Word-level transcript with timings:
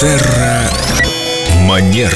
Терра 0.00 0.62
Манера. 1.66 2.12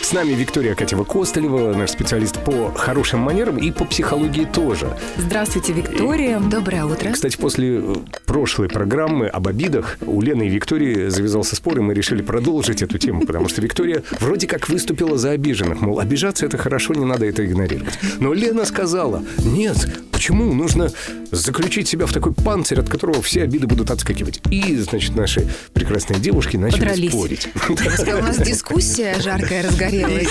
С 0.00 0.12
нами 0.12 0.32
Виктория 0.32 0.74
Катева-Костылева, 0.74 1.74
наш 1.76 1.90
специалист 1.90 2.42
по 2.42 2.72
хорошим 2.74 3.20
манерам 3.20 3.58
и 3.58 3.70
по 3.72 3.84
психологии 3.84 4.46
тоже. 4.46 4.96
Здравствуйте, 5.18 5.74
Виктория. 5.74 6.40
Доброе 6.40 6.86
утро. 6.86 7.10
Кстати, 7.10 7.36
после 7.36 7.78
э, 7.78 7.94
прошлой 8.24 8.68
программы 8.68 9.26
об 9.26 9.48
обидах 9.48 9.98
у 10.00 10.22
Лены 10.22 10.44
и 10.44 10.48
Виктории 10.48 11.10
завязался 11.10 11.56
спор, 11.56 11.76
и 11.78 11.82
мы 11.82 11.92
решили 11.92 12.22
продолжить 12.22 12.80
эту 12.80 12.96
тему, 12.96 13.26
потому 13.26 13.50
что 13.50 13.60
Виктория 13.60 14.02
вроде 14.18 14.46
как 14.46 14.70
выступила 14.70 15.18
за 15.18 15.32
обиженных, 15.32 15.82
мол, 15.82 16.00
обижаться 16.00 16.46
это 16.46 16.56
хорошо, 16.56 16.94
не 16.94 17.04
надо 17.04 17.26
это 17.26 17.44
игнорировать. 17.44 17.98
Но 18.18 18.32
Лена 18.32 18.64
сказала, 18.64 19.22
нет, 19.44 19.76
почему 20.20 20.52
нужно 20.52 20.90
заключить 21.30 21.88
себя 21.88 22.04
в 22.04 22.12
такой 22.12 22.34
панцирь, 22.34 22.78
от 22.78 22.90
которого 22.90 23.22
все 23.22 23.42
обиды 23.42 23.66
будут 23.66 23.90
отскакивать. 23.90 24.42
И, 24.50 24.76
значит, 24.76 25.16
наши 25.16 25.48
прекрасные 25.72 26.20
девушки 26.20 26.58
начали 26.58 26.80
Подрались. 26.80 27.10
спорить. 27.10 27.48
У 27.70 28.22
нас 28.22 28.36
дискуссия 28.36 29.16
жаркая 29.18 29.62
разгорелась. 29.62 30.28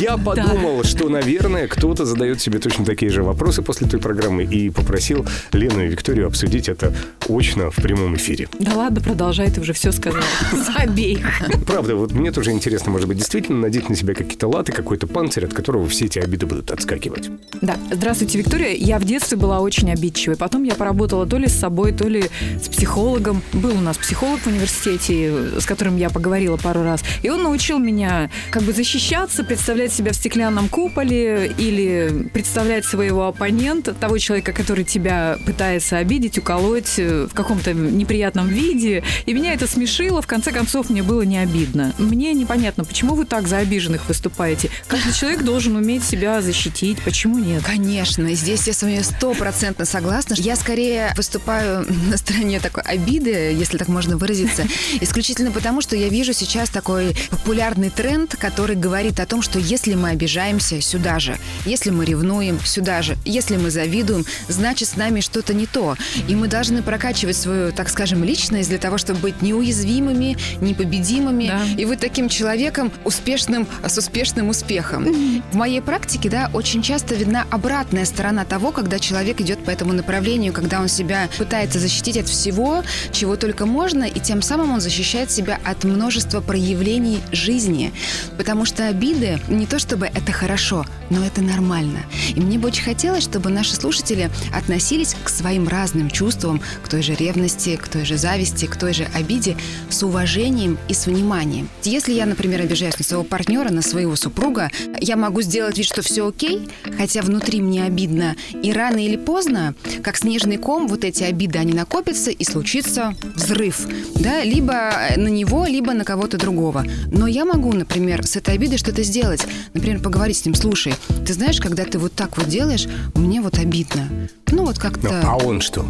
Я 0.00 0.16
подумал, 0.16 0.82
что, 0.82 1.10
наверное, 1.10 1.68
кто-то 1.68 2.06
задает 2.06 2.40
себе 2.40 2.58
точно 2.58 2.86
такие 2.86 3.10
же 3.12 3.22
вопросы 3.22 3.60
после 3.60 3.86
той 3.86 4.00
программы 4.00 4.44
и 4.44 4.70
попросил 4.70 5.26
Лену 5.52 5.84
и 5.84 5.88
Викторию 5.88 6.26
обсудить 6.26 6.70
это 6.70 6.94
очно 7.28 7.70
в 7.70 7.76
прямом 7.76 8.16
эфире. 8.16 8.48
Да 8.58 8.76
ладно, 8.76 9.02
продолжай, 9.02 9.50
ты 9.50 9.60
уже 9.60 9.74
все 9.74 9.92
сказал. 9.92 10.22
За 10.52 10.72
обеих. 10.72 11.26
Правда, 11.66 11.96
вот 11.96 12.12
мне 12.12 12.32
тоже 12.32 12.52
интересно, 12.52 12.92
может 12.92 13.06
быть, 13.06 13.18
действительно 13.18 13.58
надеть 13.58 13.90
на 13.90 13.94
себя 13.94 14.14
какие-то 14.14 14.48
латы, 14.48 14.72
какой-то 14.72 15.06
панцирь, 15.06 15.44
от 15.44 15.52
которого 15.52 15.86
все 15.86 16.06
эти 16.06 16.18
обиды 16.18 16.46
будут 16.46 16.70
отскакивать. 16.70 17.28
Да, 17.60 17.76
здравствуйте, 17.92 18.38
Виктория. 18.38 18.72
Я 18.72 18.98
в 18.98 19.04
детстве 19.04 19.17
была 19.36 19.60
очень 19.60 19.90
обидчивой. 19.90 20.36
Потом 20.36 20.64
я 20.64 20.74
поработала 20.74 21.26
то 21.26 21.38
ли 21.38 21.48
с 21.48 21.58
собой, 21.58 21.92
то 21.92 22.08
ли 22.08 22.24
с 22.62 22.68
психологом. 22.68 23.42
Был 23.52 23.76
у 23.76 23.80
нас 23.80 23.96
психолог 23.96 24.40
в 24.40 24.46
университете, 24.46 25.60
с 25.60 25.66
которым 25.66 25.96
я 25.96 26.10
поговорила 26.10 26.56
пару 26.56 26.82
раз. 26.82 27.02
И 27.22 27.30
он 27.30 27.42
научил 27.42 27.78
меня 27.78 28.30
как 28.50 28.62
бы 28.62 28.72
защищаться, 28.72 29.44
представлять 29.44 29.92
себя 29.92 30.12
в 30.12 30.16
стеклянном 30.16 30.68
куполе 30.68 31.52
или 31.58 32.28
представлять 32.32 32.84
своего 32.84 33.26
оппонента, 33.26 33.94
того 33.94 34.18
человека, 34.18 34.52
который 34.52 34.84
тебя 34.84 35.38
пытается 35.46 35.98
обидеть, 35.98 36.38
уколоть 36.38 36.98
э, 36.98 37.26
в 37.30 37.34
каком-то 37.34 37.72
неприятном 37.72 38.48
виде. 38.48 39.02
И 39.26 39.32
меня 39.32 39.54
это 39.54 39.66
смешило. 39.66 40.22
В 40.22 40.26
конце 40.26 40.52
концов, 40.52 40.90
мне 40.90 41.02
было 41.02 41.22
не 41.22 41.38
обидно. 41.38 41.94
Мне 41.98 42.32
непонятно, 42.34 42.84
почему 42.84 43.14
вы 43.14 43.24
так 43.24 43.48
за 43.48 43.58
обиженных 43.58 44.08
выступаете. 44.08 44.70
Каждый 44.86 45.12
человек 45.12 45.42
должен 45.42 45.76
уметь 45.76 46.04
себя 46.04 46.40
защитить. 46.40 46.98
Почему 47.02 47.38
нет? 47.38 47.62
Конечно, 47.64 48.32
здесь 48.34 48.66
я 48.66 48.72
с 48.72 48.82
вами 48.82 49.00
стопроцентно 49.08 49.84
согласна. 49.84 50.34
Я 50.38 50.56
скорее 50.56 51.12
выступаю 51.16 51.86
на 52.10 52.16
стороне 52.16 52.60
такой 52.60 52.82
обиды, 52.82 53.30
если 53.52 53.78
так 53.78 53.88
можно 53.88 54.16
выразиться, 54.16 54.64
исключительно 55.00 55.50
потому, 55.50 55.80
что 55.80 55.96
я 55.96 56.08
вижу 56.08 56.32
сейчас 56.32 56.70
такой 56.70 57.16
популярный 57.30 57.90
тренд, 57.90 58.36
который 58.36 58.76
говорит 58.76 59.20
о 59.20 59.26
том, 59.26 59.42
что 59.42 59.58
если 59.58 59.94
мы 59.94 60.10
обижаемся, 60.10 60.80
сюда 60.80 61.18
же. 61.18 61.38
Если 61.64 61.90
мы 61.90 62.04
ревнуем, 62.04 62.60
сюда 62.64 63.02
же. 63.02 63.16
Если 63.24 63.56
мы 63.56 63.70
завидуем, 63.70 64.24
значит 64.48 64.88
с 64.88 64.96
нами 64.96 65.20
что-то 65.20 65.54
не 65.54 65.66
то. 65.66 65.96
И 66.28 66.34
мы 66.34 66.48
должны 66.48 66.82
прокачивать 66.82 67.36
свою, 67.36 67.72
так 67.72 67.88
скажем, 67.88 68.24
личность 68.24 68.68
для 68.68 68.78
того, 68.78 68.98
чтобы 68.98 69.20
быть 69.20 69.42
неуязвимыми, 69.42 70.36
непобедимыми. 70.60 71.48
Да. 71.48 71.64
И 71.76 71.84
быть 71.84 72.00
таким 72.00 72.28
человеком 72.28 72.92
успешным, 73.04 73.66
с 73.86 73.98
успешным 73.98 74.48
успехом. 74.48 75.42
В 75.52 75.54
моей 75.54 75.80
практике, 75.80 76.28
да, 76.28 76.50
очень 76.52 76.82
часто 76.82 77.14
видна 77.14 77.46
обратная 77.50 78.04
сторона 78.04 78.44
того, 78.44 78.72
когда 78.72 78.97
человек 78.98 79.40
идет 79.40 79.64
по 79.64 79.70
этому 79.70 79.92
направлению, 79.92 80.52
когда 80.52 80.80
он 80.80 80.88
себя 80.88 81.28
пытается 81.38 81.78
защитить 81.78 82.16
от 82.16 82.28
всего, 82.28 82.82
чего 83.12 83.36
только 83.36 83.66
можно, 83.66 84.04
и 84.04 84.20
тем 84.20 84.42
самым 84.42 84.72
он 84.72 84.80
защищает 84.80 85.30
себя 85.30 85.58
от 85.64 85.84
множества 85.84 86.40
проявлений 86.40 87.20
жизни. 87.32 87.92
Потому 88.36 88.64
что 88.64 88.88
обиды 88.88 89.40
не 89.48 89.66
то 89.66 89.78
чтобы 89.78 90.06
это 90.06 90.32
хорошо, 90.32 90.84
но 91.10 91.24
это 91.24 91.42
нормально. 91.42 92.00
И 92.34 92.40
мне 92.40 92.58
бы 92.58 92.68
очень 92.68 92.82
хотелось, 92.82 93.24
чтобы 93.24 93.50
наши 93.50 93.74
слушатели 93.74 94.30
относились 94.54 95.14
к 95.22 95.28
своим 95.28 95.68
разным 95.68 96.10
чувствам, 96.10 96.60
к 96.82 96.88
той 96.88 97.02
же 97.02 97.14
ревности, 97.14 97.76
к 97.76 97.88
той 97.88 98.04
же 98.04 98.16
зависти, 98.16 98.66
к 98.66 98.76
той 98.76 98.92
же 98.92 99.08
обиде 99.14 99.56
с 99.90 100.02
уважением 100.02 100.78
и 100.88 100.94
с 100.94 101.06
вниманием. 101.06 101.68
Если 101.82 102.12
я, 102.12 102.26
например, 102.26 102.60
обижаюсь 102.60 102.98
на 102.98 103.04
своего 103.04 103.24
партнера, 103.24 103.70
на 103.70 103.82
своего 103.82 104.16
супруга, 104.16 104.70
я 105.00 105.16
могу 105.16 105.42
сделать 105.42 105.78
вид, 105.78 105.86
что 105.86 106.02
все 106.02 106.28
окей, 106.28 106.68
хотя 106.96 107.22
внутри 107.22 107.60
мне 107.60 107.84
обидно. 107.84 108.36
И 108.62 108.72
рано 108.88 109.04
или 109.04 109.16
поздно, 109.16 109.74
как 110.02 110.16
снежный 110.16 110.56
ком, 110.56 110.88
вот 110.88 111.04
эти 111.04 111.22
обиды, 111.24 111.58
они 111.58 111.74
накопятся 111.74 112.30
и 112.30 112.44
случится 112.44 113.14
взрыв. 113.34 113.86
Да? 114.14 114.42
Либо 114.42 114.92
на 115.16 115.28
него, 115.28 115.66
либо 115.66 115.92
на 115.92 116.04
кого-то 116.04 116.38
другого. 116.38 116.84
Но 117.10 117.26
я 117.26 117.44
могу, 117.44 117.72
например, 117.72 118.26
с 118.26 118.36
этой 118.36 118.54
обидой 118.54 118.78
что-то 118.78 119.02
сделать. 119.02 119.46
Например, 119.74 120.00
поговорить 120.00 120.38
с 120.38 120.44
ним, 120.44 120.54
слушай, 120.54 120.94
ты 121.26 121.34
знаешь, 121.34 121.60
когда 121.60 121.84
ты 121.84 121.98
вот 121.98 122.12
так 122.14 122.36
вот 122.38 122.48
делаешь, 122.48 122.86
мне 123.14 123.40
вот 123.40 123.58
обидно. 123.58 124.08
Ну 124.50 124.64
вот 124.64 124.76
Ну, 124.76 124.82
как-то... 124.82 125.20
а 125.22 125.36
он 125.36 125.60
что? 125.60 125.86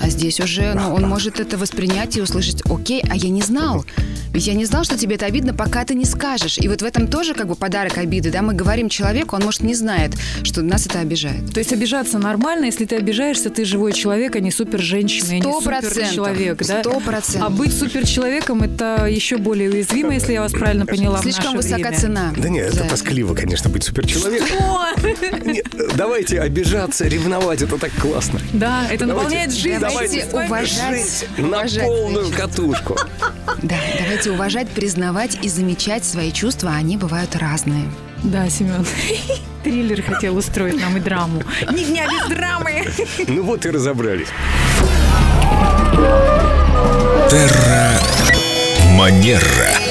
А 0.00 0.08
здесь 0.08 0.38
уже 0.38 0.74
ну, 0.74 0.94
он 0.94 1.08
может 1.08 1.40
это 1.40 1.58
воспринять 1.58 2.16
и 2.16 2.22
услышать, 2.22 2.62
окей, 2.66 3.02
а 3.10 3.16
я 3.16 3.30
не 3.30 3.42
знал. 3.42 3.84
Ведь 4.32 4.46
я 4.46 4.54
не 4.54 4.64
знал, 4.64 4.84
что 4.84 4.96
тебе 4.98 5.16
это 5.16 5.26
обидно, 5.26 5.54
пока 5.54 5.84
ты 5.84 5.94
не 5.94 6.04
скажешь. 6.04 6.58
И 6.58 6.68
вот 6.68 6.82
в 6.82 6.84
этом 6.84 7.08
тоже 7.08 7.34
как 7.34 7.48
бы 7.48 7.54
подарок 7.54 7.98
обиды, 7.98 8.30
да? 8.30 8.42
Мы 8.42 8.54
говорим 8.54 8.88
человеку, 8.88 9.36
он, 9.36 9.42
может, 9.42 9.62
не 9.62 9.74
знает, 9.74 10.12
что 10.42 10.62
нас 10.62 10.86
это 10.86 11.00
обижает. 11.00 11.52
То 11.52 11.60
есть 11.60 11.72
обижаться 11.72 12.18
нормально, 12.18 12.66
если 12.66 12.84
ты 12.84 12.96
обижаешься, 12.96 13.50
ты 13.50 13.64
живой 13.64 13.92
человек, 13.92 14.36
а 14.36 14.40
не 14.40 14.50
супер 14.50 14.80
женщина, 14.80 15.32
не 15.32 15.40
Сто 15.40 15.60
супер 15.60 16.08
человек, 16.10 16.58
да? 16.66 16.80
Сто 16.80 17.00
процентов. 17.00 17.48
А 17.48 17.50
быть 17.50 17.76
супер 17.76 18.06
человеком 18.06 18.62
это 18.62 19.06
еще 19.06 19.38
более 19.38 19.70
уязвимо, 19.70 20.14
если 20.14 20.32
я 20.32 20.40
вас 20.42 20.52
правильно 20.52 20.86
поняла. 20.86 21.20
Слишком 21.22 21.56
высока 21.56 21.76
время. 21.76 21.98
цена. 21.98 22.32
Да 22.36 22.48
нет, 22.48 22.74
это 22.74 22.84
тоскливо, 22.88 23.34
конечно, 23.34 23.70
быть 23.70 23.84
суперчеловеком. 23.84 24.48
Не, 25.44 25.62
Давайте 25.96 26.40
обижаться, 26.40 27.06
ревновать, 27.06 27.62
это 27.62 27.78
так 27.78 27.90
классно. 28.00 28.40
Да, 28.52 28.86
это 28.90 29.06
Давайте- 29.06 29.06
наполняет 29.06 29.52
жизнь. 29.52 29.80
Давайте 29.80 30.24
уважать. 30.32 31.26
На 31.38 31.64
полную 31.84 32.30
катушку. 32.32 32.96
Да, 33.62 33.76
давайте 34.18 34.32
уважать, 34.32 34.68
признавать 34.68 35.38
и 35.42 35.48
замечать 35.48 36.04
свои 36.04 36.32
чувства, 36.32 36.72
они 36.72 36.96
бывают 36.96 37.36
разные. 37.36 37.84
Да, 38.24 38.48
Семен. 38.50 38.84
Триллер 39.62 40.02
хотел 40.02 40.36
устроить 40.36 40.80
нам 40.80 40.96
и 40.96 41.00
драму. 41.00 41.42
Ни 41.70 41.84
дня 41.84 42.06
без 42.06 42.28
драмы. 42.28 42.84
Ну 43.28 43.42
вот 43.44 43.64
и 43.64 43.70
разобрались. 43.70 44.28
Терра 47.30 48.00
Манера. 48.96 49.87